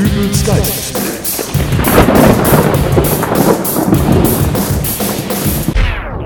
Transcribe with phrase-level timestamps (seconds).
[0.00, 1.50] Dübels Geistesblitz.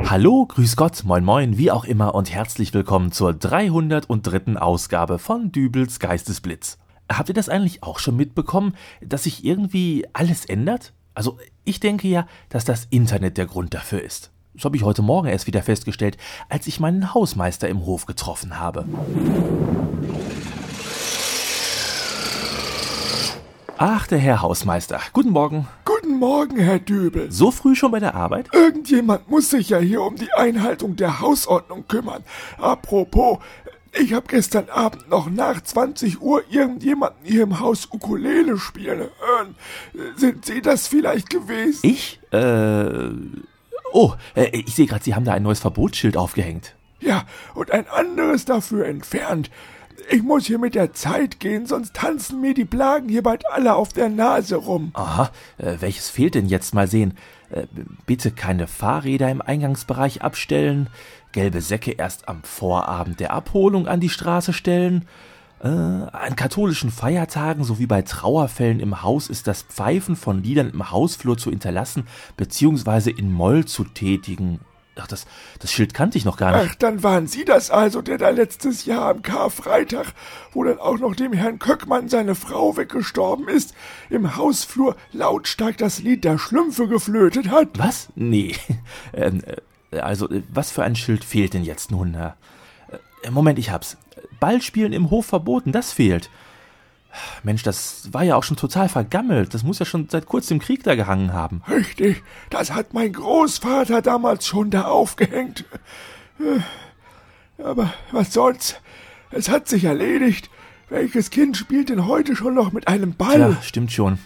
[0.09, 4.59] Hallo, grüß Gott, moin moin, wie auch immer und herzlich willkommen zur 303.
[4.59, 6.79] Ausgabe von Dübels Geistesblitz.
[7.11, 10.93] Habt ihr das eigentlich auch schon mitbekommen, dass sich irgendwie alles ändert?
[11.15, 14.31] Also ich denke ja, dass das Internet der Grund dafür ist.
[14.55, 16.17] Das habe ich heute Morgen erst wieder festgestellt,
[16.49, 18.85] als ich meinen Hausmeister im Hof getroffen habe.
[23.77, 25.01] Ach, der Herr Hausmeister.
[25.13, 25.67] Guten Morgen.
[25.85, 27.33] Guten Morgen, Herr Dübel.
[27.33, 28.49] So früh schon bei der Arbeit?
[28.53, 32.23] Irgendjemand muss sich ja hier um die Einhaltung der Hausordnung kümmern.
[32.59, 33.39] Apropos,
[33.93, 39.57] ich habe gestern Abend noch nach 20 Uhr irgendjemanden hier im Haus Ukulele spielen hören.
[40.17, 41.81] Sind Sie das vielleicht gewesen?
[41.83, 42.21] Ich?
[42.31, 43.11] Äh.
[43.93, 46.75] Oh, äh, ich sehe gerade, Sie haben da ein neues Verbotsschild aufgehängt.
[47.01, 49.51] Ja, und ein anderes dafür entfernt.
[50.11, 53.75] Ich muss hier mit der Zeit gehen, sonst tanzen mir die Plagen hier bald alle
[53.75, 54.91] auf der Nase rum.
[54.95, 57.15] Aha, äh, welches fehlt denn jetzt mal sehen?
[57.51, 57.67] Äh,
[58.07, 60.89] bitte keine Fahrräder im Eingangsbereich abstellen,
[61.33, 65.07] gelbe Säcke erst am Vorabend der Abholung an die Straße stellen.
[65.63, 70.91] Äh, an katholischen Feiertagen sowie bei Trauerfällen im Haus ist das Pfeifen von Liedern im
[70.91, 72.07] Hausflur zu hinterlassen
[72.37, 73.11] bzw.
[73.11, 74.61] in Moll zu tätigen.
[74.97, 75.27] Ach, das,
[75.59, 76.71] das Schild kannte ich noch gar nicht.
[76.71, 80.13] Ach, dann waren Sie das also, der da letztes Jahr am Karfreitag,
[80.53, 83.75] wo dann auch noch dem Herrn Köckmann seine Frau weggestorben ist,
[84.09, 87.71] im Hausflur lautstark das Lied der Schlümpfe geflötet hat?
[87.79, 88.09] Was?
[88.15, 88.55] Nee.
[89.13, 89.43] Ähm,
[89.91, 92.15] äh, also, äh, was für ein Schild fehlt denn jetzt nun?
[92.15, 92.33] Äh,
[93.23, 93.97] äh, Moment, ich hab's.
[94.41, 96.31] Ballspielen im Hof verboten, das fehlt.
[97.43, 99.55] Mensch, das war ja auch schon total vergammelt.
[99.55, 101.63] Das muss ja schon seit kurzem Krieg da gehangen haben.
[101.69, 105.65] Richtig, das hat mein Großvater damals schon da aufgehängt.
[107.59, 108.77] Aber was soll's?
[109.31, 110.51] Es hat sich erledigt.
[110.89, 113.41] Welches Kind spielt denn heute schon noch mit einem Ball?
[113.41, 114.19] Ja, stimmt schon.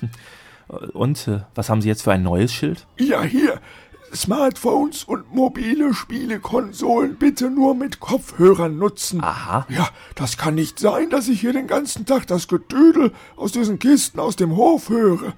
[0.92, 2.86] Und äh, was haben Sie jetzt für ein neues Schild?
[2.98, 3.61] Ja, hier.
[4.14, 9.23] Smartphones und mobile Spielekonsolen bitte nur mit Kopfhörern nutzen.
[9.23, 9.67] Aha.
[9.69, 13.79] Ja, das kann nicht sein, dass ich hier den ganzen Tag das Gedüdel aus diesen
[13.79, 15.35] Kisten aus dem Hof höre.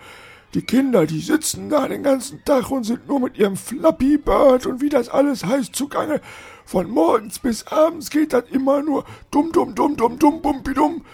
[0.55, 4.67] Die Kinder, die sitzen da den ganzen Tag und sind nur mit ihrem Flappy Bird
[4.67, 6.21] und wie das alles heißt zugange.
[6.65, 11.05] Von morgens bis abends geht das immer nur dumm, dumm, dumm, dumm, dumm, bumpi, dumm.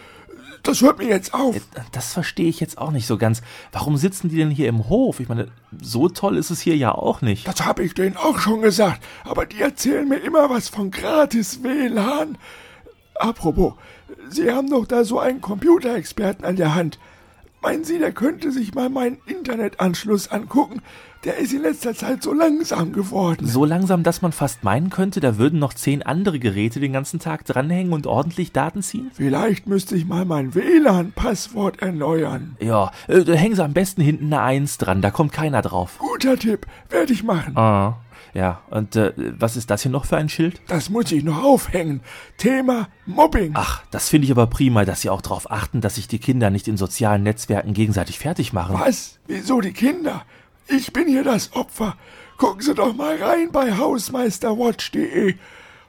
[0.67, 1.57] Das hört mir jetzt auf.
[1.93, 3.41] Das verstehe ich jetzt auch nicht so ganz.
[3.71, 5.21] Warum sitzen die denn hier im Hof?
[5.21, 5.49] Ich meine,
[5.81, 7.47] so toll ist es hier ja auch nicht.
[7.47, 9.03] Das habe ich denen auch schon gesagt.
[9.25, 12.37] Aber die erzählen mir immer was von gratis WLAN.
[13.15, 13.75] Apropos,
[14.29, 16.99] Sie haben doch da so einen Computerexperten an der Hand.
[17.67, 20.83] Meinen Sie, der könnte sich mal meinen Internetanschluss angucken?
[21.25, 23.45] Der ist in letzter Zeit so langsam geworden.
[23.45, 27.19] So langsam, dass man fast meinen könnte, da würden noch zehn andere Geräte den ganzen
[27.19, 29.11] Tag dranhängen und ordentlich Daten ziehen?
[29.15, 32.55] Vielleicht müsste ich mal mein WLAN-Passwort erneuern.
[32.61, 35.99] Ja, äh, da hängen Sie am besten hinten eine Eins dran, da kommt keiner drauf.
[35.99, 37.57] Guter Tipp, werde ich machen.
[37.57, 37.97] Ah.
[38.35, 40.61] Ja, und äh, was ist das hier noch für ein Schild?
[40.69, 42.01] Das muss ich noch aufhängen.
[42.37, 43.53] Thema Mobbing.
[43.55, 46.51] Ach, das finde ich aber prima, dass Sie auch darauf achten, dass sich die Kinder
[46.51, 48.79] nicht in sozialen Netzwerken gegenseitig fertig machen.
[48.79, 49.19] Was?
[49.27, 50.25] Wieso die Kinder?
[50.69, 51.97] Ich bin hier das Opfer.
[52.37, 55.37] Gucken Sie doch mal rein bei hausmeisterwatch.de.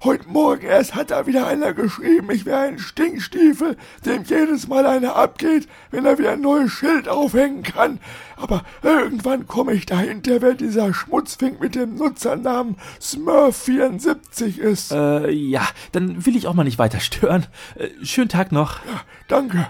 [0.03, 4.85] Heute Morgen erst hat da wieder einer geschrieben, ich wäre ein Stinkstiefel, dem jedes Mal
[4.85, 7.99] einer abgeht, wenn er wieder ein neues Schild aufhängen kann.
[8.35, 14.91] Aber irgendwann komme ich dahinter, wer dieser Schmutzfink mit dem Nutzernamen Smurf74 ist.
[14.91, 17.47] Äh, ja, dann will ich auch mal nicht weiter stören.
[17.73, 18.85] Äh, schönen Tag noch.
[18.85, 19.67] Ja, danke.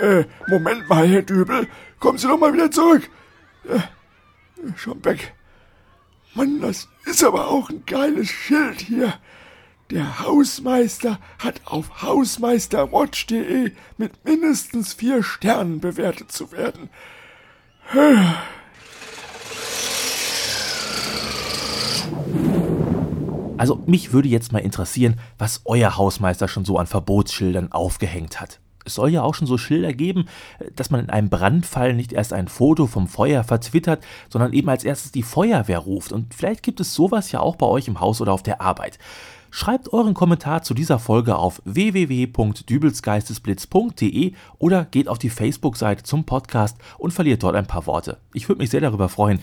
[0.00, 1.68] Äh, Moment mal, Herr Dübel.
[2.00, 3.10] Kommen Sie doch mal wieder zurück.
[3.68, 3.80] Äh,
[4.76, 5.34] schon weg.
[6.34, 9.14] Mann, das ist aber auch ein geiles Schild hier.
[9.90, 16.88] Der Hausmeister hat auf hausmeisterwatch.de mit mindestens vier Sternen bewertet zu werden.
[23.58, 28.61] Also mich würde jetzt mal interessieren, was euer Hausmeister schon so an Verbotsschildern aufgehängt hat.
[28.84, 30.26] Es soll ja auch schon so Schilder geben,
[30.74, 34.84] dass man in einem Brandfall nicht erst ein Foto vom Feuer vertwittert, sondern eben als
[34.84, 36.12] erstes die Feuerwehr ruft.
[36.12, 38.98] Und vielleicht gibt es sowas ja auch bei euch im Haus oder auf der Arbeit.
[39.54, 46.78] Schreibt euren Kommentar zu dieser Folge auf www.dübelsgeistesblitz.de oder geht auf die Facebook-Seite zum Podcast
[46.96, 48.16] und verliert dort ein paar Worte.
[48.32, 49.40] Ich würde mich sehr darüber freuen.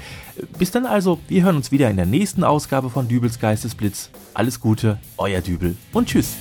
[0.57, 4.09] Bis dann also, wir hören uns wieder in der nächsten Ausgabe von Dübels Geistesblitz.
[4.33, 6.33] Alles Gute, euer Dübel und tschüss.